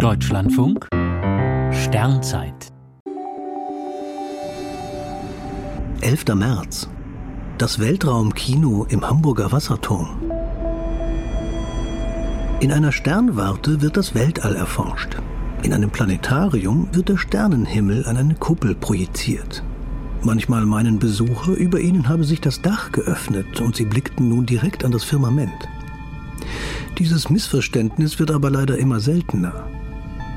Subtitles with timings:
[0.00, 0.88] Deutschlandfunk
[1.72, 2.68] Sternzeit
[6.00, 6.24] 11.
[6.34, 6.88] März.
[7.58, 10.08] Das Weltraumkino im Hamburger Wasserturm.
[12.60, 15.18] In einer Sternwarte wird das Weltall erforscht.
[15.64, 19.62] In einem Planetarium wird der Sternenhimmel an eine Kuppel projiziert.
[20.22, 24.82] Manchmal meinen Besucher, über ihnen habe sich das Dach geöffnet und sie blickten nun direkt
[24.82, 25.68] an das Firmament.
[26.96, 29.66] Dieses Missverständnis wird aber leider immer seltener.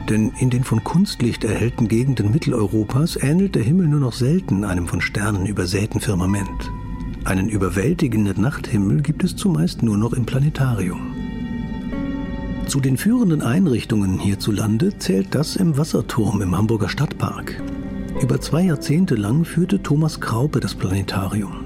[0.09, 4.87] Denn in den von Kunstlicht erhellten Gegenden Mitteleuropas ähnelt der Himmel nur noch selten einem
[4.87, 6.71] von Sternen übersäten Firmament.
[7.23, 11.15] Einen überwältigenden Nachthimmel gibt es zumeist nur noch im Planetarium.
[12.67, 17.61] Zu den führenden Einrichtungen hierzulande zählt das im Wasserturm im Hamburger Stadtpark.
[18.21, 21.65] Über zwei Jahrzehnte lang führte Thomas Kraupe das Planetarium.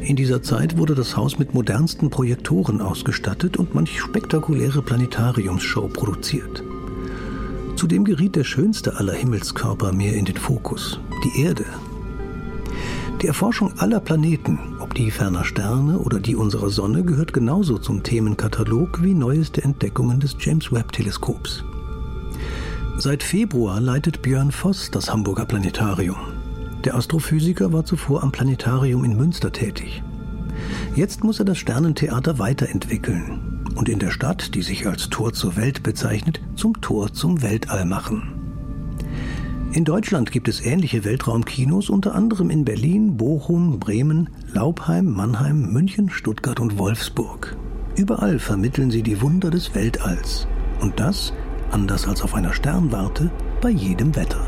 [0.00, 6.64] In dieser Zeit wurde das Haus mit modernsten Projektoren ausgestattet und manch spektakuläre Planetariumsshow produziert.
[7.82, 11.64] Zudem geriet der schönste aller Himmelskörper mehr in den Fokus, die Erde.
[13.20, 18.04] Die Erforschung aller Planeten, ob die ferner Sterne oder die unserer Sonne, gehört genauso zum
[18.04, 21.64] Themenkatalog wie neueste Entdeckungen des James Webb Teleskops.
[22.98, 26.18] Seit Februar leitet Björn Voss das Hamburger Planetarium.
[26.84, 30.04] Der Astrophysiker war zuvor am Planetarium in Münster tätig.
[30.94, 35.56] Jetzt muss er das Sternentheater weiterentwickeln und in der Stadt, die sich als Tor zur
[35.56, 38.42] Welt bezeichnet, zum Tor zum Weltall machen.
[39.72, 46.10] In Deutschland gibt es ähnliche Weltraumkinos, unter anderem in Berlin, Bochum, Bremen, Laubheim, Mannheim, München,
[46.10, 47.56] Stuttgart und Wolfsburg.
[47.96, 50.46] Überall vermitteln sie die Wunder des Weltalls.
[50.80, 51.32] Und das,
[51.70, 53.30] anders als auf einer Sternwarte,
[53.62, 54.46] bei jedem Wetter.